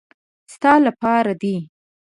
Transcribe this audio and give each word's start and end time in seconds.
ستا 0.53 0.71
له 0.85 0.91
پاره 1.01 1.33
دي. 1.41 1.55